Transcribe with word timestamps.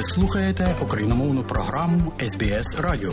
Ви 0.00 0.04
слухаєте 0.04 0.76
україномовну 0.82 1.42
програму 1.42 2.12
СБС 2.20 2.80
Радіо. 2.80 3.12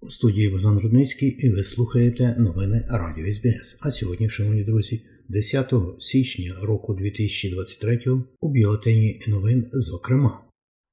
У 0.00 0.10
студії 0.10 0.50
Богдан 0.50 0.78
Рудницький 0.78 1.28
і 1.28 1.50
ви 1.50 1.64
слухаєте 1.64 2.36
новини 2.38 2.86
Радіо 2.90 3.32
СБС. 3.32 3.78
А 3.82 3.90
сьогодні, 3.90 4.28
шановні 4.28 4.64
друзі, 4.64 5.02
10 5.28 5.72
січня 5.98 6.56
року 6.62 6.94
2023 6.94 8.00
у 8.40 8.48
бюлетені 8.48 9.22
новин, 9.28 9.66
зокрема, 9.72 10.44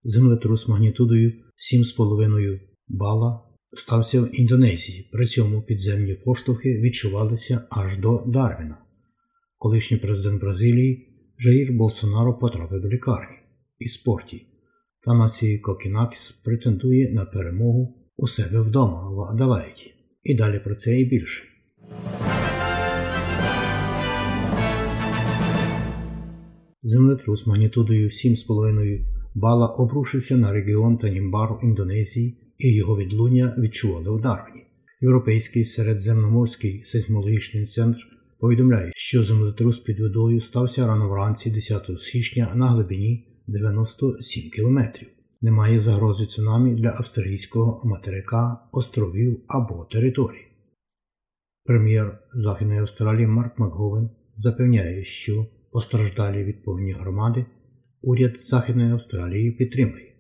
землетрус 0.04 0.68
магнітудою 0.68 1.34
7,5 1.74 2.60
бала 2.88 3.42
стався 3.74 4.22
в 4.22 4.40
Індонезії. 4.40 5.10
При 5.12 5.26
цьому 5.26 5.62
підземні 5.62 6.14
поштовхи 6.14 6.80
відчувалися 6.80 7.62
аж 7.70 7.98
до 7.98 8.24
Дарвіна. 8.28 8.78
Колишній 9.58 9.98
президент 9.98 10.42
Бразилії 10.42 11.08
Жаїр 11.40 11.74
Болсонаро 11.74 12.38
потрапив 12.40 12.82
до 12.82 12.90
лікарні 12.90 13.38
і 13.80 13.88
спорті. 13.88 14.46
Та 15.06 15.14
нації 15.14 15.60
Кокінакіс 15.60 16.32
претендує 16.32 17.12
на 17.14 17.26
перемогу 17.26 17.98
у 18.18 18.28
себе 18.28 18.62
вдома 18.62 19.10
в 19.10 19.22
Адалаїді. 19.22 19.94
І 20.24 20.36
далі 20.36 20.60
про 20.60 20.76
це 20.76 21.00
і 21.00 21.06
більше. 21.06 21.44
Землетрус 26.84 27.48
магнітудою 27.48 28.10
7,5 28.10 29.21
бала 29.36 29.68
обрушився 29.68 30.38
на 30.38 30.52
регіон 30.52 30.98
Танімбару 30.98 31.60
Індонезії, 31.64 32.38
і 32.58 32.76
його 32.76 32.98
відлуння 32.98 33.56
відчували 33.58 34.18
в 34.18 34.22
Дарвіні. 34.22 34.66
Європейський 35.02 35.66
середземноморський 35.66 36.84
сейсмологічний 36.84 37.66
центр 37.66 38.00
повідомляє, 38.40 38.92
що 38.96 39.24
землетрус 39.24 39.80
під 39.80 40.00
водою 40.00 40.42
стався 40.42 40.88
рано 40.88 41.10
вранці 41.10 41.52
10 41.52 42.00
січня 42.00 42.52
на 42.56 42.68
глибині 42.68 43.28
97 43.48 44.50
кілометрів. 44.50 45.08
Немає 45.42 45.80
загрози 45.80 46.26
цунамі 46.26 46.76
для 46.76 46.90
австралійського 46.90 47.82
материка, 47.86 48.60
островів 48.72 49.42
або 49.48 49.88
територій. 49.92 50.48
Прем'єр 51.66 52.20
Західної 52.34 52.80
Австралії 52.80 53.28
Марк 53.28 53.60
Макговен 53.60 54.10
запевняє, 54.36 55.04
що 55.04 55.46
постраждалі 55.72 56.44
від 56.44 56.64
повені 56.64 56.92
громади 56.92 57.46
уряд 58.02 58.38
Західної 58.42 58.92
Австралії 58.92 59.52
підтримує. 59.52 60.14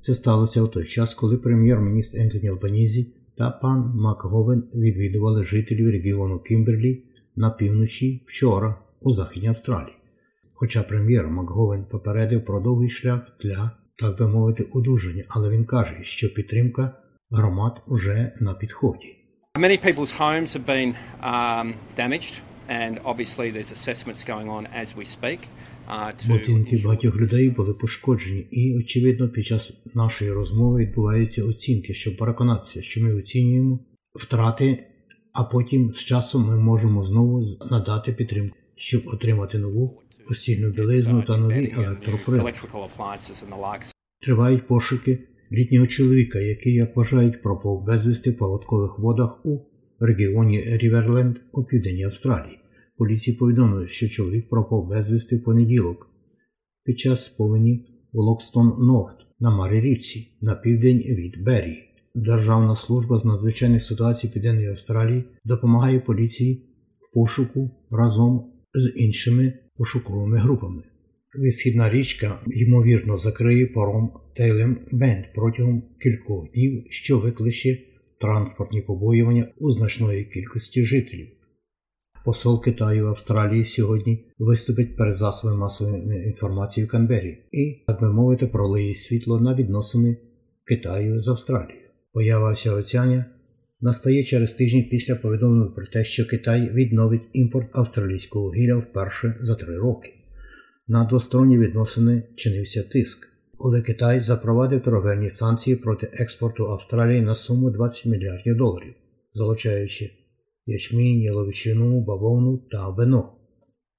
Це 0.00 0.14
сталося 0.14 0.62
в 0.62 0.70
той 0.70 0.84
час, 0.84 1.14
коли 1.14 1.36
прем'єр-міністр 1.36 2.18
Ентоні 2.18 2.48
Албанізі 2.48 3.14
та 3.36 3.50
пан 3.50 3.92
Макговен 3.94 4.64
відвідували 4.74 5.44
жителів 5.44 5.90
регіону 5.90 6.38
Кімберлі 6.38 7.04
на 7.36 7.50
півночі 7.50 8.24
вчора 8.26 8.78
у 9.00 9.12
Західній 9.12 9.48
Австралії. 9.48 9.96
Хоча 10.54 10.82
прем'єр 10.82 11.28
Макговен 11.28 11.84
попередив 11.84 12.44
про 12.44 12.60
довгий 12.60 12.88
шлях 12.88 13.20
для, 13.42 13.70
так 13.96 14.18
би 14.18 14.28
мовити, 14.28 14.66
одужання, 14.72 15.24
але 15.28 15.50
він 15.50 15.64
каже, 15.64 15.94
що 16.02 16.34
підтримка 16.34 16.90
громад 17.30 17.82
уже 17.86 18.32
на 18.40 18.54
підході. 18.54 19.16
Many 19.54 19.78
people's 19.86 20.12
homes 20.18 20.56
have 20.56 20.66
been 20.66 20.94
um, 21.22 21.74
damaged, 21.98 22.40
and 22.68 23.00
obviously 23.04 23.50
there's 23.50 23.72
assessments 23.72 24.24
going 24.24 24.48
on 24.48 24.66
as 24.82 24.96
we 24.96 25.04
speak. 25.04 25.40
Uh, 25.88 26.28
Будинки 26.28 26.82
багатьох 26.84 27.16
людей 27.16 27.50
були 27.50 27.74
пошкоджені, 27.74 28.46
і, 28.50 28.76
очевидно, 28.76 29.28
під 29.28 29.46
час 29.46 29.72
нашої 29.94 30.32
розмови 30.32 30.80
відбуваються 30.80 31.44
оцінки, 31.44 31.94
щоб 31.94 32.16
переконатися, 32.16 32.82
що 32.82 33.02
ми 33.04 33.14
оцінюємо 33.14 33.78
втрати, 34.14 34.86
а 35.32 35.44
потім 35.44 35.92
з 35.94 36.04
часом 36.04 36.46
ми 36.46 36.56
можемо 36.56 37.02
знову 37.02 37.44
надати 37.70 38.12
підтримку, 38.12 38.56
щоб 38.76 39.02
отримати 39.06 39.58
нову 39.58 40.02
постільну 40.28 40.70
білизну 40.70 41.22
та 41.22 41.36
нові 41.36 41.74
електроприлади. 41.76 42.52
Тривають 44.20 44.66
пошуки 44.66 45.18
літнього 45.52 45.86
чоловіка, 45.86 46.38
який, 46.38 46.74
як 46.74 46.96
вважають, 46.96 47.42
пропав 47.42 47.84
безвісти 47.84 48.30
в 48.30 48.38
паводкових 48.38 48.98
водах 48.98 49.46
у 49.46 49.58
регіоні 50.02 50.62
Ріверленд 50.66 51.36
у 51.52 51.64
південній 51.64 52.04
Австралії. 52.04 52.58
Поліції 52.96 53.36
повідомили, 53.36 53.88
що 53.88 54.08
чоловік 54.08 54.48
пропав 54.48 54.88
безвісти 54.88 55.36
в 55.36 55.42
понеділок 55.42 56.06
під 56.84 56.98
час 56.98 57.28
повені 57.28 57.86
в 58.12 58.18
Локстон 58.18 58.86
Норт 58.86 59.16
на 59.40 59.50
Марі 59.50 59.80
річці 59.80 60.38
на 60.40 60.54
південь 60.54 60.98
від 60.98 61.44
Беррі. 61.44 61.78
Державна 62.14 62.76
служба 62.76 63.18
з 63.18 63.24
надзвичайних 63.24 63.82
ситуацій 63.82 64.28
Південної 64.28 64.68
Австралії 64.68 65.24
допомагає 65.44 66.00
поліції 66.00 66.66
в 67.00 67.14
пошуку 67.14 67.70
разом 67.90 68.52
з 68.74 68.92
іншими 68.96 69.52
пошуковими 69.76 70.38
групами. 70.38 70.82
Висхідна 71.38 71.90
річка, 71.90 72.40
ймовірно, 72.46 73.16
закриє 73.16 73.66
паром 73.66 74.12
Тейлем 74.36 74.78
Бенд 74.92 75.24
протягом 75.34 75.82
кількох 76.00 76.52
днів, 76.52 76.84
що 76.90 77.18
викличе 77.18 77.78
транспортні 78.22 78.82
побоювання 78.82 79.48
у 79.58 79.70
значної 79.70 80.24
кількості 80.24 80.84
жителів. 80.84 81.28
Посол 82.24 82.64
Китаю 82.64 83.04
в 83.04 83.08
Австралії 83.08 83.64
сьогодні 83.64 84.24
виступить 84.38 84.96
перед 84.96 85.14
засобами 85.14 85.60
масової 85.60 86.26
інформації 86.26 86.86
в 86.86 86.88
Канбері 86.88 87.38
і, 87.52 87.84
так 87.86 88.00
би 88.00 88.12
мовити, 88.12 88.46
пролиє 88.46 88.94
світло 88.94 89.40
на 89.40 89.54
відносини 89.54 90.16
Китаю 90.64 91.20
з 91.20 91.28
Австралією. 91.28 91.88
Поява 92.12 92.50
осягоцяння 92.50 93.24
настає 93.80 94.24
через 94.24 94.54
тиждень 94.54 94.88
після 94.90 95.14
повідомлення 95.14 95.70
про 95.70 95.86
те, 95.86 96.04
що 96.04 96.26
Китай 96.26 96.70
відновить 96.74 97.28
імпорт 97.32 97.68
австралійського 97.72 98.44
вугілля 98.44 98.76
вперше 98.76 99.36
за 99.40 99.54
три 99.54 99.78
роки. 99.78 100.10
На 100.88 101.04
двосторонні 101.04 101.58
відносини 101.58 102.22
чинився 102.36 102.82
тиск, 102.82 103.31
коли 103.62 103.82
Китай 103.82 104.20
запровадив 104.20 104.82
торговельні 104.82 105.30
санкції 105.30 105.76
проти 105.76 106.10
експорту 106.12 106.70
Австралії 106.70 107.20
на 107.20 107.34
суму 107.34 107.70
20 107.70 108.06
мільярдів 108.06 108.56
доларів, 108.56 108.94
залучаючи 109.32 110.10
ячмінь, 110.66 111.20
яловичину, 111.20 112.00
бавовну 112.00 112.58
та 112.70 112.88
вино. 112.88 113.32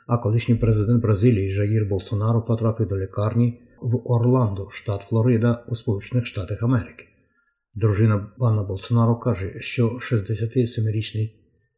А 0.08 0.18
колишній 0.18 0.56
президент 0.56 1.02
Бразилії 1.02 1.52
Жаїр 1.52 1.86
Болсонаро 1.86 2.42
потрапив 2.42 2.88
до 2.88 3.00
лікарні 3.00 3.60
в 3.82 4.12
Орландо, 4.12 4.68
штат 4.72 5.02
Флорида, 5.02 5.66
у 5.68 5.76
Сполучених 5.76 6.26
Штатах 6.26 6.64
Америки. 6.64 7.06
Дружина 7.74 8.32
пана 8.38 8.64
Болсонаро 8.64 9.16
каже, 9.16 9.54
що 9.60 9.88
67-річний 9.90 11.30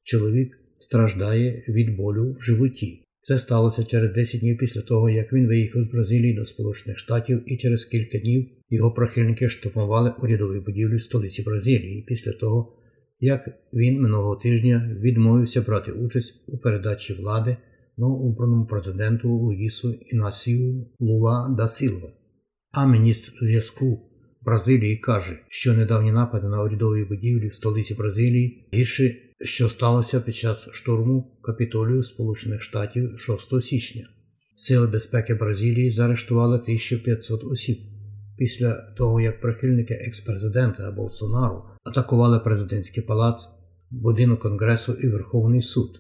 чоловік 0.04 0.58
страждає 0.80 1.66
від 1.68 1.98
болю 1.98 2.36
в 2.40 2.42
животі. 2.42 3.05
Це 3.28 3.40
сталося 3.40 3.84
через 3.84 4.12
10 4.12 4.42
днів 4.42 4.58
після 4.58 4.82
того, 4.82 5.10
як 5.10 5.34
він 5.34 5.48
виїхав 5.48 5.82
з 5.82 5.92
Бразилії 5.92 6.34
до 6.34 6.46
Сполучених 6.46 6.98
Штатів, 6.98 7.44
і 7.46 7.58
через 7.58 7.86
кілька 7.86 8.18
днів 8.18 8.48
його 8.70 8.92
прихильники 8.92 9.50
штурмували 9.50 10.14
урядові 10.24 10.60
будівлі 10.60 10.96
в 10.96 11.02
столиці 11.02 11.44
Бразилії 11.44 12.06
після 12.08 12.32
того, 12.32 12.78
як 13.20 13.50
він 13.74 14.02
минулого 14.02 14.36
тижня 14.36 14.98
відмовився 15.02 15.62
брати 15.62 15.92
участь 15.92 16.44
у 16.48 16.58
передачі 16.58 17.14
влади 17.14 17.58
новообраному 17.98 18.66
президенту 18.66 19.30
Луїсу 19.30 19.94
Інасію 20.12 20.88
Лула 21.00 21.56
да 21.58 21.68
Сілва. 21.68 22.10
А 22.72 22.88
міністр 22.88 23.32
зв'язку 23.42 24.10
Бразилії 24.42 24.98
каже, 24.98 25.40
що 25.50 25.74
недавні 25.74 26.12
напади 26.12 26.48
на 26.48 26.64
урядові 26.64 27.04
будівлі 27.04 27.48
в 27.48 27.54
столиці 27.54 27.94
Бразилії 27.94 28.70
гірше, 28.74 29.16
що 29.42 29.70
сталося 29.70 30.20
під 30.20 30.36
час 30.36 30.70
штурму 30.72 31.38
капітолію 31.44 32.04
Сполучених 32.04 32.62
Штатів 32.62 33.20
6 33.20 33.62
січня. 33.62 34.08
Сили 34.56 34.88
безпеки 34.88 35.34
Бразилії 35.34 35.90
заарештували 35.90 36.58
1500 36.58 37.44
осіб 37.44 37.78
після 38.38 38.74
того, 38.74 39.22
як 39.22 39.42
прихильники 39.42 39.94
екс-президента 39.94 40.92
Болсонару 40.92 41.64
атакували 41.84 42.40
президентський 42.40 43.04
палац, 43.04 43.50
будинок 43.92 44.40
Конгресу 44.40 44.94
і 44.94 45.08
Верховний 45.08 45.62
суд. 45.62 46.00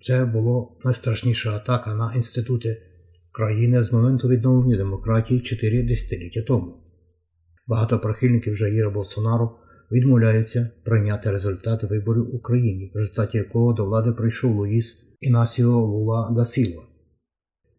Це 0.00 0.24
була 0.24 0.66
найстрашніша 0.84 1.56
атака 1.56 1.94
на 1.94 2.12
інститути 2.14 2.82
країни 3.32 3.84
з 3.84 3.92
моменту 3.92 4.28
відновлення 4.28 4.76
демократії 4.76 5.40
4 5.40 5.82
десятиліття 5.82 6.42
тому. 6.42 6.84
Багато 7.66 7.98
прихильників 7.98 8.56
Жаїра 8.56 8.90
Болсонару 8.90 9.50
відмовляються 9.92 10.70
прийняти 10.84 11.30
результати 11.30 11.86
виборів 11.86 12.30
в 12.30 12.34
Україні, 12.34 12.90
в 12.94 12.96
результаті 12.96 13.38
якого 13.38 13.72
до 13.72 13.84
влади 13.84 14.12
прийшов 14.12 14.56
Луїс 14.56 15.16
Інасіо 15.20 15.80
Лула 15.80 16.30
да 16.36 16.44
Сілва. 16.44 16.82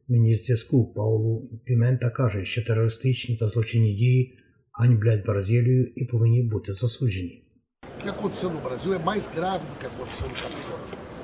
Міністр 0.08 0.46
зв'язку 0.46 0.94
Паулу 0.94 1.62
Пімента 1.66 2.10
каже, 2.10 2.44
що 2.44 2.66
терористичні 2.66 3.38
та 3.38 3.48
злочинні 3.48 3.94
дії 3.94 4.38
ганьблять 4.80 5.26
Бразилію 5.26 5.92
і 5.96 6.06
повинні 6.06 6.44
бути 6.44 6.74
засуджені. 6.74 7.44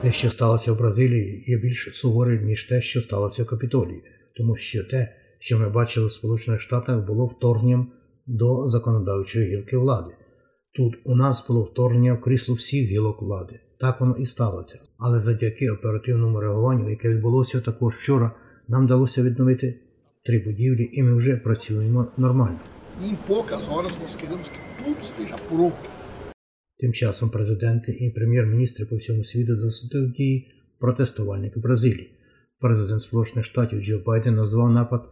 Те, 0.01 0.11
що 0.11 0.29
сталося 0.29 0.73
в 0.73 0.77
Бразилії, 0.77 1.43
є 1.47 1.57
більш 1.57 1.89
суворим, 1.93 2.45
ніж 2.45 2.63
те, 2.63 2.81
що 2.81 3.01
сталося 3.01 3.43
в 3.43 3.45
Капітолії, 3.45 4.03
тому 4.37 4.55
що 4.55 4.83
те, 4.83 5.15
що 5.39 5.59
ми 5.59 5.69
бачили 5.69 6.07
в 6.07 6.11
Сполучених 6.11 6.61
Штатах, 6.61 7.05
було 7.05 7.25
вторгненням 7.25 7.91
до 8.25 8.67
законодавчої 8.67 9.47
гілки 9.47 9.77
влади. 9.77 10.11
Тут 10.75 10.95
у 11.03 11.15
нас 11.15 11.47
було 11.47 11.63
вторгнення 11.63 12.13
в 12.13 12.21
крісло 12.21 12.55
всіх 12.55 12.89
гілок 12.89 13.21
влади. 13.21 13.59
Так 13.79 14.01
воно 14.01 14.15
і 14.19 14.25
сталося. 14.25 14.79
Але 14.97 15.19
завдяки 15.19 15.69
оперативному 15.69 16.39
реагуванню, 16.39 16.89
яке 16.89 17.09
відбулося 17.09 17.61
також 17.61 17.95
вчора, 17.95 18.31
нам 18.67 18.85
вдалося 18.85 19.23
відновити 19.23 19.79
три 20.25 20.39
будівлі, 20.39 20.89
і 20.93 21.03
ми 21.03 21.15
вже 21.15 21.37
працюємо 21.37 22.07
нормально. 22.17 22.59
Queremos 24.21 24.47
que 24.53 24.59
tudo 24.79 25.01
esteja 25.07 25.37
pronto. 25.49 25.75
Тим 26.79 26.93
часом 26.93 27.29
президенти 27.29 27.91
і 27.91 28.09
прем'єр-міністри 28.09 28.85
по 28.85 28.95
всьому 28.95 29.23
світу 29.23 29.55
засудили 29.55 30.07
дії 30.07 30.51
протестувальників 30.79 31.63
Бразилії. 31.63 32.09
Президент 32.59 33.01
Сполучених 33.01 33.45
Штатів 33.45 33.81
Джо 33.81 33.99
Байден 34.05 34.35
назвав 34.35 34.71
напад 34.71 35.09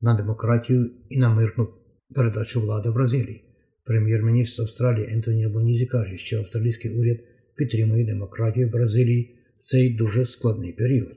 на 0.00 0.14
демократію 0.14 0.90
і 1.08 1.18
на 1.18 1.34
мирну 1.34 1.68
передачу 2.14 2.60
влади 2.60 2.90
в 2.90 2.94
Бразилії. 2.94 3.51
Прем'єр-міністр 3.92 4.62
Австралії 4.62 5.08
Ентоні 5.12 5.44
Албанізі 5.44 5.86
каже, 5.86 6.16
що 6.16 6.38
австралійський 6.38 6.90
уряд 6.90 7.16
підтримує 7.56 8.04
демократію 8.04 8.68
в 8.68 8.70
Бразилії 8.70 9.34
в 9.58 9.62
цей 9.62 9.90
дуже 9.90 10.26
складний 10.26 10.72
період. 10.72 11.16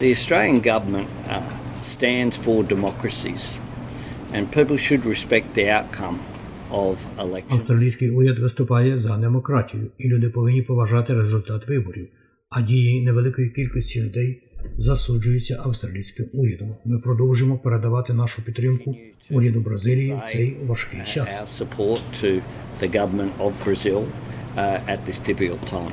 The 0.00 0.08
Australian 0.08 0.60
government 0.66 1.06
uh, 1.28 1.42
stands 1.82 2.34
for 2.44 2.68
democracies, 2.68 3.58
and 4.34 4.42
people 4.56 4.78
should 4.86 5.04
respect 5.14 5.46
the 5.54 5.66
outcome 5.78 6.18
of 6.70 6.96
elections. 7.18 7.52
Австралійський 7.54 8.10
уряд 8.10 8.38
виступає 8.38 8.98
за 8.98 9.16
демократію, 9.16 9.90
і 9.98 10.08
люди 10.08 10.30
повинні 10.30 10.62
поважати 10.62 11.14
результат 11.14 11.68
виборів, 11.68 12.08
а 12.50 12.62
дії 12.62 13.04
невеликої 13.04 13.50
кількості 13.50 14.02
людей 14.02 14.42
засуджуються 14.78 15.60
австралійським 15.64 16.26
урядом. 16.32 16.76
Ми 16.84 16.98
продовжимо 16.98 17.58
передавати 17.58 18.12
нашу 18.12 18.44
підтримку 18.44 18.96
уряду 19.30 19.60
Бразилії 19.60 20.14
в 20.14 20.28
цей 20.28 20.56
важкий 20.66 21.00
час. 21.06 21.28
uh. 25.70 25.90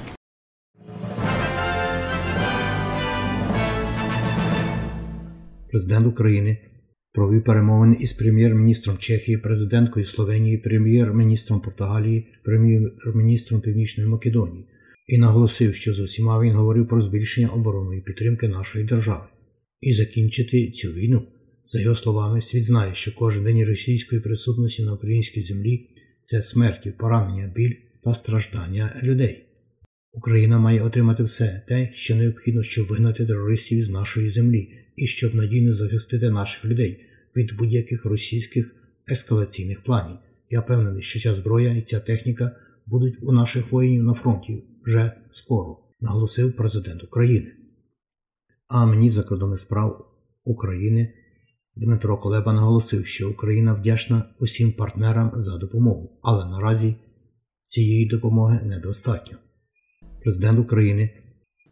Президент 5.70 6.08
України 6.08 6.58
провів 7.14 7.44
перемовини 7.44 7.98
із 8.00 8.14
прем'єр-міністром 8.14 8.98
Чехії, 8.98 9.38
президенткою 9.38 10.06
Словенії, 10.06 10.58
прем'єр-міністром 10.58 11.62
Португалії, 11.62 12.28
прем'єр-міністром 12.44 13.62
Північної 13.62 14.10
Македонії 14.10 14.66
і 15.08 15.18
наголосив, 15.18 15.76
що 15.76 15.94
з 15.94 16.00
усіма 16.00 16.42
він 16.42 16.54
говорив 16.54 16.88
про 16.88 17.02
збільшення 17.02 17.48
оборонної 17.48 18.02
підтримки 18.02 18.48
нашої 18.48 18.86
держави 18.86 19.26
і 19.82 19.94
закінчити 19.94 20.72
цю 20.72 20.88
війну. 20.88 21.28
За 21.66 21.82
його 21.82 21.96
словами, 21.96 22.42
світ 22.42 22.66
знає, 22.66 22.96
що 22.96 23.16
кожен 23.16 23.44
день 23.44 23.66
російської 23.66 24.22
присутності 24.22 24.84
на 24.84 24.94
українській 24.94 25.42
землі 25.42 25.90
це 26.24 26.44
смерті, 26.44 26.94
поранення, 27.00 27.54
біль 27.56 27.76
та 28.04 28.14
страждання 28.14 29.02
людей. 29.04 29.46
Україна 30.14 30.60
має 30.60 30.82
отримати 30.82 31.24
все 31.24 31.62
те, 31.68 31.90
що 31.94 32.16
необхідно, 32.16 32.64
щоб 32.64 32.88
вигнати 32.88 33.26
терористів 33.26 33.84
з 33.84 33.90
нашої 33.90 34.30
землі 34.30 34.70
і 34.96 35.08
щоб 35.08 35.36
надійно 35.36 35.74
захистити 35.74 36.30
наших 36.30 36.66
людей 36.66 37.06
від 37.36 37.56
будь-яких 37.58 38.06
російських 38.06 38.76
ескалаційних 39.12 39.84
планів. 39.84 40.18
Я 40.50 40.60
впевнений, 40.60 41.02
що 41.02 41.20
ця 41.20 41.36
зброя 41.36 41.74
і 41.74 41.82
ця 41.82 42.00
техніка 42.00 42.52
будуть 42.92 43.18
у 43.22 43.32
наших 43.32 43.72
воїнів 43.72 44.04
на 44.04 44.14
фронті 44.14 44.64
вже 44.86 45.12
скоро, 45.32 45.78
наголосив 46.00 46.56
президент 46.56 47.04
України. 47.04 47.52
А 48.68 48.86
мені 48.86 49.10
закордонних 49.10 49.60
справ 49.60 50.06
України 50.44 51.14
Дмитро 51.76 52.18
Колеба 52.18 52.54
наголосив, 52.54 53.06
що 53.06 53.30
Україна 53.30 53.74
вдячна 53.74 54.24
усім 54.40 54.72
партнерам 54.72 55.32
за 55.36 55.58
допомогу, 55.58 56.20
але 56.24 56.46
наразі 56.46 56.96
цієї 57.66 58.06
допомоги 58.06 58.60
недостатньо. 58.64 59.38
Президент 60.22 60.60
України 60.60 61.10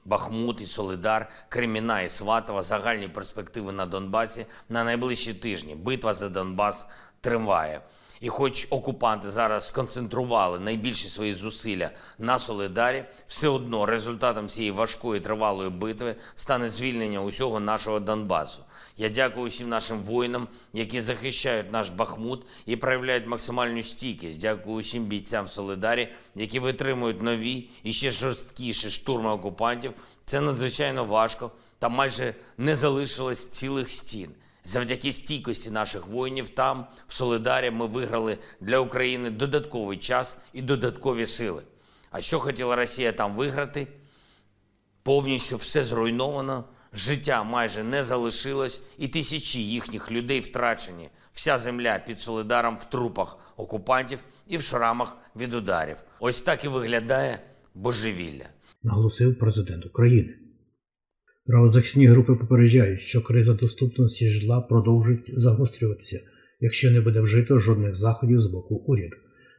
Бахмут 0.06 0.62
і 0.62 0.66
Солидар, 0.66 1.30
Креміна 1.50 2.02
і 2.02 2.10
Сватова, 2.10 2.62
загальні 2.62 3.08
перспективи 3.08 3.72
на 3.72 3.86
Донбасі 3.86 4.46
на 4.70 4.84
найближчі 4.84 5.34
тижні. 5.34 5.76
Битва 5.76 6.14
за 6.14 6.30
Донбас 6.30 6.88
триває. 7.22 7.82
І 8.22 8.30
хоч 8.30 8.68
окупанти 8.70 9.30
зараз 9.30 9.68
сконцентрували 9.68 10.60
найбільші 10.60 11.08
свої 11.08 11.34
зусилля 11.34 11.90
на 12.18 12.40
Солидарі, 12.40 13.04
все 13.28 13.48
одно 13.48 13.86
результатом 13.86 14.50
цієї 14.50 14.72
важкої 14.72 15.22
тривалої 15.22 15.70
битви 15.70 16.16
стане 16.36 16.70
звільнення 16.70 17.22
усього 17.22 17.60
нашого 17.60 18.00
Донбасу. 18.00 18.64
Я 18.98 19.10
дякую 19.10 19.46
усім 19.46 19.70
нашим 19.70 20.04
воїнам, 20.04 20.48
які 20.74 21.02
захищають 21.02 21.72
наш 21.72 21.90
Бахмут 21.90 22.46
і 22.66 22.76
проявляють 22.76 23.28
максимальну 23.28 23.84
стійкість. 23.84 24.40
Дякую 24.40 24.76
усім 24.76 25.06
бійцям 25.06 25.48
Солидарі, 25.48 26.10
які 26.36 26.60
витримують 26.60 27.22
нові 27.22 27.70
і 27.84 27.94
ще 27.94 28.12
жорсткіші 28.12 28.90
штурми 28.90 29.30
окупантів. 29.30 29.94
Це 30.26 30.42
надзвичайно 30.42 31.06
важко. 31.06 31.52
Там 31.80 31.94
майже 31.94 32.36
не 32.58 32.76
залишилось 32.76 33.48
цілих 33.48 33.90
стін. 33.90 34.32
Завдяки 34.70 35.14
стійкості 35.14 35.72
наших 35.72 36.08
воїнів 36.08 36.50
там, 36.50 36.88
в 37.08 37.14
Солидарі, 37.14 37.72
ми 37.72 37.86
виграли 37.86 38.38
для 38.62 38.80
України 38.80 39.30
додатковий 39.30 39.98
час 39.98 40.38
і 40.54 40.62
додаткові 40.62 41.26
сили. 41.26 41.64
А 42.12 42.22
що 42.22 42.40
хотіла 42.40 42.76
Росія 42.76 43.12
там 43.12 43.36
виграти? 43.36 43.88
Повністю 45.04 45.58
все 45.58 45.84
зруйновано, 45.84 46.64
життя 46.94 47.44
майже 47.44 47.84
не 47.84 48.04
залишилось, 48.04 48.82
і 48.98 49.08
тисячі 49.08 49.60
їхніх 49.60 50.12
людей 50.12 50.40
втрачені. 50.40 51.10
Вся 51.34 51.58
земля 51.58 52.00
під 52.08 52.20
Солидаром 52.20 52.78
в 52.78 52.84
трупах 52.84 53.38
окупантів 53.58 54.24
і 54.48 54.58
в 54.58 54.62
шрамах 54.62 55.18
від 55.36 55.54
ударів. 55.54 55.98
Ось 56.20 56.42
так 56.42 56.66
і 56.66 56.68
виглядає 56.68 57.40
божевілля. 57.76 58.46
наголосив 58.84 59.40
президент 59.40 59.86
України. 59.86 60.36
Правозахисні 61.50 62.06
групи 62.06 62.36
попереджають, 62.36 63.00
що 63.00 63.22
криза 63.22 63.54
доступності 63.54 64.30
житла 64.30 64.62
продовжить 64.62 65.30
загострюватися, 65.40 66.20
якщо 66.60 66.92
не 66.92 67.02
буде 67.02 67.22
вжито 67.22 67.60
жодних 67.60 67.96
заходів 67.96 68.40
з 68.40 68.48
боку 68.48 68.76
уряду. 68.76 69.16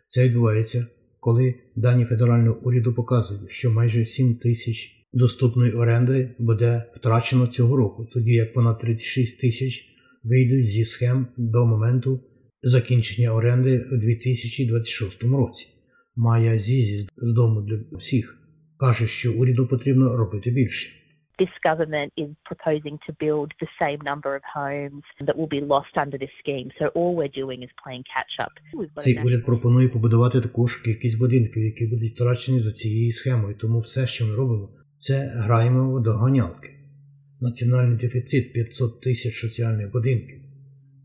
Це 0.09 0.25
відбувається, 0.25 0.87
коли 1.21 1.55
дані 1.77 2.05
федерального 2.05 2.61
уряду 2.63 2.95
показують, 2.95 3.51
що 3.51 3.71
майже 3.71 4.05
7 4.05 4.35
тисяч 4.35 5.07
доступної 5.13 5.73
оренди 5.73 6.35
буде 6.39 6.85
втрачено 6.97 7.47
цього 7.47 7.77
року, 7.77 8.09
тоді 8.13 8.33
як 8.33 8.55
понад 8.55 8.79
36 8.79 9.41
тисяч 9.41 9.85
вийдуть 10.25 10.67
зі 10.67 10.85
схем 10.85 11.27
до 11.37 11.67
моменту 11.67 12.21
закінчення 12.62 13.35
оренди 13.35 13.87
у 13.93 13.97
2026 13.97 15.23
році. 15.23 15.67
Майя 16.17 16.59
Зізі 16.59 17.09
з 17.17 17.33
дому 17.33 17.62
для 17.62 17.99
всіх 17.99 18.37
каже, 18.79 19.07
що 19.07 19.33
уряду 19.33 19.67
потрібно 19.67 20.17
робити 20.17 20.50
більше. 20.50 21.00
This 21.40 21.54
government 21.68 22.11
is 22.25 22.30
proposing 22.50 22.97
to 23.06 23.11
build 23.25 23.49
the 23.64 23.70
same 23.80 24.00
number 24.11 24.30
of 24.38 24.42
homes 24.61 25.04
that 25.26 25.37
will 25.38 25.52
be 25.59 25.62
lost 25.75 25.94
under 26.04 26.18
this 26.25 26.35
scheme. 26.42 26.68
So 26.78 26.85
all 26.99 27.12
we're 27.20 27.37
doing 27.42 27.59
is 27.66 27.73
playing 27.82 28.04
catch 28.14 28.35
up. 28.47 28.52
Цей 29.02 29.18
уряд 29.25 29.44
пропонує 29.44 29.88
побудувати 29.88 30.40
також 30.40 30.76
кількість 30.76 31.18
будинків, 31.18 31.64
які 31.64 31.87
будуть 31.87 32.12
втрачені 32.12 32.61
за 32.61 32.73
цією 32.73 33.12
схемою. 33.12 33.54
Тому 33.54 33.78
все, 33.80 34.06
що 34.06 34.26
ми 34.26 34.35
робимо, 34.35 34.68
це 34.99 35.32
граємо 35.37 35.94
в 35.94 36.02
доганялки. 36.02 36.70
Національний 37.40 37.99
дефіцит 37.99 38.52
500 38.52 39.00
тисяч 39.00 39.40
соціальних 39.40 39.92
будинків. 39.92 40.40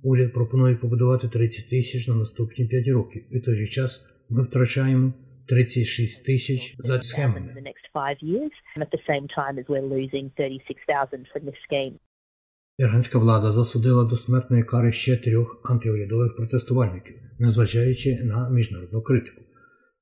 Уряд 0.03 0.33
пропонує 0.33 0.75
побудувати 0.75 1.27
30 1.27 1.69
тисяч 1.69 2.07
на 2.07 2.15
наступні 2.15 2.65
5 2.65 2.87
років. 2.87 3.23
І 3.31 3.39
в 3.39 3.43
той 3.43 3.55
же 3.55 3.67
час 3.67 4.15
ми 4.29 4.43
втрачаємо 4.43 5.13
36 5.47 6.25
тисяч 6.25 6.75
за 6.79 7.01
схемами. 7.03 7.53
the 7.53 7.61
next 7.61 7.85
five 7.93 8.17
years, 8.21 8.51
and 8.75 8.83
at 8.83 8.91
the 8.91 9.03
same 9.07 9.27
time 9.27 9.55
as 9.59 9.65
we're 9.67 9.89
losing 9.97 10.25
36,000 10.37 11.27
from 11.33 11.45
this 11.45 11.59
scheme. 11.67 11.93
Іранська 12.77 13.19
влада 13.19 13.51
засудила 13.51 14.03
до 14.03 14.17
смертної 14.17 14.63
кари 14.63 14.91
ще 14.91 15.17
трьох 15.17 15.61
антиурядових 15.63 16.35
протестувальників, 16.35 17.15
незважаючи 17.39 18.15
на 18.23 18.49
міжнародну 18.49 19.01
критику. 19.01 19.41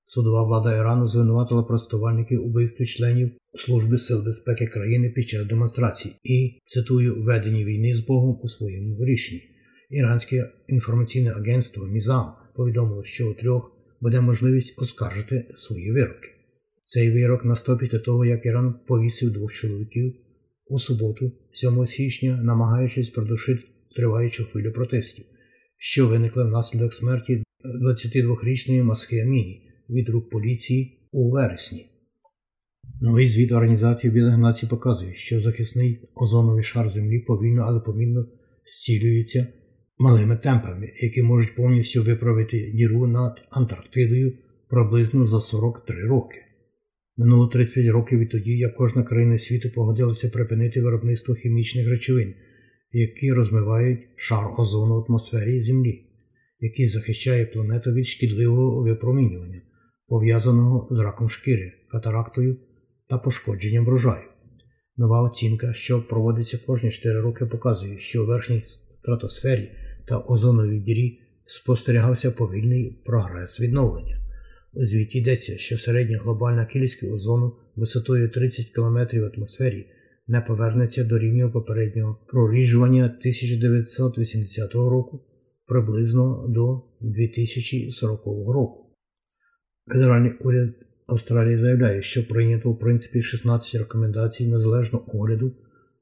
Судова 0.05 0.43
влада 0.43 0.77
Ірану 0.77 1.07
звинуватила 1.07 1.63
протестувальників 1.63 2.45
у 2.45 2.49
вбивстві 2.49 2.85
членів 2.85 3.31
Служби 3.55 3.97
сил 3.97 4.25
безпеки 4.25 4.67
країни 4.67 5.09
під 5.09 5.29
час 5.29 5.45
демонстрацій 5.45 6.15
і, 6.23 6.61
цитую, 6.65 7.23
веденні 7.23 7.65
війни 7.65 7.95
з 7.95 7.99
Богом 7.99 8.39
у 8.43 8.47
своєму 8.47 9.05
рішенні. 9.05 9.41
Іранське 9.89 10.51
інформаційне 10.67 11.31
агентство 11.31 11.87
Мізам 11.87 12.33
повідомило, 12.55 13.03
що 13.03 13.29
у 13.29 13.33
трьох 13.33 13.71
буде 14.03 14.21
можливість 14.21 14.81
оскаржити 14.81 15.45
свої 15.55 15.91
вироки. 15.91 16.29
Цей 16.85 17.11
вирок 17.11 17.45
настав 17.45 17.77
після 17.77 17.99
того, 17.99 18.25
як 18.25 18.45
Іран 18.45 18.75
повісив 18.87 19.31
двох 19.33 19.53
чоловіків 19.53 20.13
у 20.67 20.79
суботу, 20.79 21.31
7 21.53 21.87
січня, 21.87 22.41
намагаючись 22.43 23.09
придушити 23.09 23.63
триваючу 23.95 24.45
хвилю 24.45 24.71
протестів, 24.71 25.25
що 25.77 26.07
виникли 26.07 26.43
внаслідок 26.43 26.93
смерті 26.93 27.43
22-річної 27.83 28.83
Масхи 28.83 29.19
Аміні 29.19 29.61
від 29.89 30.09
рук 30.09 30.29
поліції 30.29 31.09
у 31.11 31.31
вересні. 31.31 31.85
Новий 33.01 33.27
звіт 33.27 33.51
Організації 33.51 34.13
Білих 34.13 34.37
Націй 34.37 34.67
показує, 34.67 35.15
що 35.15 35.39
захисний 35.39 36.09
озоновий 36.15 36.63
шар 36.63 36.89
Землі 36.89 37.19
повільно, 37.19 37.61
але 37.61 37.79
помітно 37.79 38.25
зцілюється 38.65 39.47
малими 39.97 40.37
темпами, 40.37 40.91
які 41.01 41.23
можуть 41.23 41.55
повністю 41.55 42.03
виправити 42.03 42.71
діру 42.71 43.07
над 43.07 43.41
Антарктидою 43.49 44.37
приблизно 44.69 45.25
за 45.25 45.41
43 45.41 46.03
роки. 46.03 46.37
Минуло 47.17 47.47
35 47.47 47.93
років 47.93 48.19
відтоді, 48.19 48.57
як 48.57 48.75
кожна 48.75 49.03
країна 49.03 49.37
світу 49.37 49.69
погодилася 49.75 50.29
припинити 50.29 50.81
виробництво 50.81 51.35
хімічних 51.35 51.89
речовин, 51.89 52.33
які 52.91 53.33
розмивають 53.33 53.99
шар 54.15 54.45
озону 54.57 54.95
в 54.95 55.05
атмосфері 55.09 55.63
Землі, 55.63 56.05
який 56.59 56.87
захищає 56.87 57.45
планету 57.45 57.91
від 57.91 58.07
шкідливого 58.07 58.83
випромінювання, 58.83 59.61
пов'язаного 60.07 60.87
з 60.91 60.99
раком 60.99 61.29
шкіри, 61.29 61.73
катарактою 61.91 62.57
та 63.09 63.17
пошкодженням 63.17 63.85
врожаю. 63.85 64.23
Нова 64.97 65.21
оцінка, 65.21 65.73
що 65.73 66.07
проводиться 66.07 66.59
кожні 66.65 66.91
4 66.91 67.21
роки, 67.21 67.45
показує, 67.45 67.99
що 67.99 68.23
у 68.23 68.27
верхній 68.27 68.61
стратосфері 68.65 69.69
та 70.07 70.19
озоновій 70.19 70.79
дірі 70.79 71.19
спостерігався 71.45 72.31
повільний 72.31 73.01
прогрес 73.05 73.61
відновлення. 73.61 74.19
У 74.73 74.83
звіті 74.83 75.17
йдеться, 75.17 75.57
що 75.57 75.77
середня 75.77 76.17
глобальна 76.17 76.65
кількість 76.65 77.03
озону 77.03 77.53
висотою 77.75 78.29
30 78.29 78.65
км 78.65 78.97
в 79.19 79.31
атмосфері 79.35 79.87
не 80.27 80.41
повернеться 80.41 81.03
до 81.03 81.19
рівня 81.19 81.49
попереднього 81.49 82.25
проріжування 82.27 83.05
1980 83.05 84.73
року 84.73 85.25
приблизно 85.67 86.45
до 86.47 86.81
2040 87.01 88.25
року. 88.25 88.95
Федеральний 89.87 90.31
уряд 90.39 90.69
Австралії 91.07 91.57
заявляє, 91.57 92.01
що 92.01 92.27
прийнято 92.27 92.71
в 92.71 92.79
принципі 92.79 93.21
16 93.21 93.75
рекомендацій 93.75 94.47
незалежного 94.47 95.17
огляду 95.17 95.55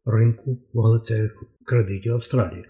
ринку 0.06 0.58
вуглецевих 0.74 1.44
кредитів 1.66 2.14
Австралії. 2.14 2.66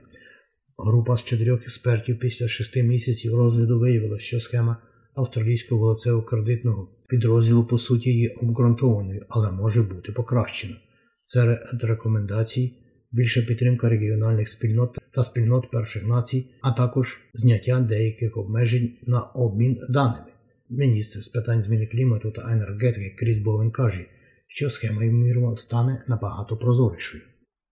Група 0.85 1.17
з 1.17 1.23
чотирьох 1.23 1.63
експертів 1.63 2.19
після 2.19 2.47
шести 2.47 2.83
місяців 2.83 3.35
розгляду 3.35 3.79
виявила, 3.79 4.19
що 4.19 4.39
схема 4.39 4.77
австралійського 5.15 5.81
вуглецево-кредитного 5.81 6.87
підрозділу 7.09 7.63
по 7.63 7.77
суті 7.77 8.19
є 8.19 8.35
обґрунтованою, 8.41 9.25
але 9.29 9.51
може 9.51 9.81
бути 9.81 10.11
покращена. 10.11 10.75
Серед 11.23 11.83
рекомендацій 11.83 12.77
більша 13.11 13.41
підтримка 13.41 13.89
регіональних 13.89 14.49
спільнот 14.49 14.97
та 15.13 15.23
спільнот 15.23 15.71
перших 15.71 16.05
націй, 16.05 16.45
а 16.61 16.71
також 16.71 17.19
зняття 17.33 17.79
деяких 17.79 18.37
обмежень 18.37 18.97
на 19.07 19.21
обмін 19.21 19.79
даними. 19.89 20.31
Міністр 20.69 21.23
з 21.23 21.27
питань 21.27 21.61
зміни 21.61 21.87
клімату 21.87 22.31
та 22.31 22.51
енергетики 22.51 23.15
Кріс 23.19 23.39
Бовен 23.39 23.71
каже, 23.71 24.05
що 24.47 24.69
схема 24.69 25.03
ймовірно 25.03 25.55
стане 25.55 26.03
набагато 26.07 26.57
прозорішою. 26.57 27.23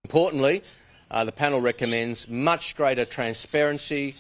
Importantly, 0.10 0.62
uh, 1.12 1.24
the 1.26 1.32
panel 1.32 1.62
recommends 1.62 2.28
much 2.30 2.76
greater 2.78 3.06
transparency, 3.06 4.16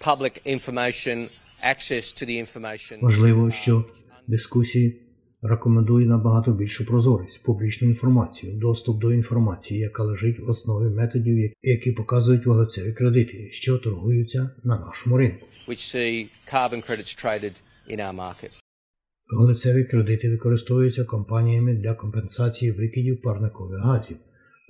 public 0.00 0.40
information, 0.44 1.28
access 1.62 2.12
to 2.12 2.26
the 2.26 2.38
information. 2.44 2.98
Важливо, 3.02 3.50
що 3.50 3.84
дискусії 4.26 5.00
рекомендує 5.42 6.06
набагато 6.06 6.52
більшу 6.52 6.86
прозорість, 6.86 7.42
публічну 7.42 7.88
інформацію, 7.88 8.52
доступ 8.52 8.98
до 9.00 9.12
інформації, 9.12 9.80
яка 9.80 10.02
лежить 10.02 10.38
в 10.40 10.48
основі 10.48 10.94
методів, 10.94 11.52
які 11.62 11.92
показують 11.92 12.46
вуглецеві 12.46 12.92
кредити, 12.92 13.48
що 13.50 13.78
торгуються 13.78 14.50
на 14.64 14.78
нашому 14.78 15.16
ринку. 15.16 15.46
which 15.68 15.84
see 15.96 16.28
carbon 16.52 16.80
credits 16.88 17.14
traded 17.24 17.52
in 17.92 17.98
our 18.00 18.14
market. 18.14 18.60
Вуглецеві 19.32 19.84
кредити 19.84 20.30
використовуються 20.30 21.04
компаніями 21.04 21.74
для 21.74 21.94
компенсації 21.94 22.72
викидів 22.72 23.22
парникових 23.22 23.80
газів. 23.80 24.16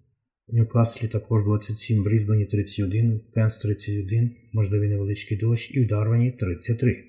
Ньюкаслі 0.54 1.08
також 1.08 1.44
27, 1.44 2.00
в 2.00 2.04
Брізбені 2.04 2.44
31, 2.44 3.16
в 3.16 3.34
Кенс 3.34 3.58
31, 3.58 4.36
можливий 4.52 4.88
невеличкий 4.88 5.38
дощ 5.38 5.70
і 5.74 5.84
в 5.84 5.86
Дарвані 5.86 6.30
33. 6.30 7.04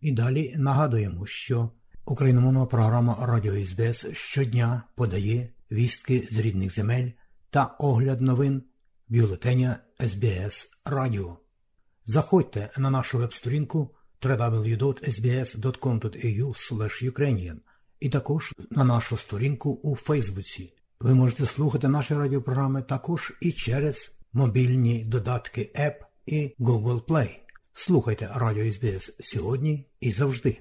І 0.00 0.12
далі 0.12 0.54
нагадуємо, 0.58 1.26
що 1.26 1.70
україномовна 2.06 2.66
програма 2.66 3.18
Радіо 3.22 3.64
СБС 3.64 4.06
щодня 4.12 4.82
подає 4.96 5.48
вістки 5.70 6.28
з 6.30 6.38
рідних 6.38 6.74
земель 6.74 7.08
та 7.50 7.64
огляд 7.64 8.20
новин 8.20 8.62
бюлетеня 9.08 9.78
СБС 10.08 10.70
Радіо. 10.84 11.36
Заходьте 12.06 12.70
на 12.78 12.90
нашу 12.90 13.18
веб-сторінку 13.18 13.90
www.sbs.com.au 14.22 15.10
Ukrainian 17.10 17.56
і 18.00 18.08
також 18.08 18.54
на 18.70 18.84
нашу 18.84 19.16
сторінку 19.16 19.70
у 19.82 19.96
Фейсбуці. 19.96 20.72
Ви 21.00 21.14
можете 21.14 21.46
слухати 21.46 21.88
наші 21.88 22.14
радіопрограми 22.14 22.82
також 22.82 23.32
і 23.40 23.52
через 23.52 24.16
мобільні 24.32 25.04
додатки 25.04 25.72
App 25.74 25.94
і 26.26 26.54
Google 26.60 27.00
Play. 27.00 27.36
Слухайте 27.74 28.30
Радіо 28.34 28.72
СБС 28.72 29.12
сьогодні 29.20 29.86
і 30.00 30.12
завжди. 30.12 30.58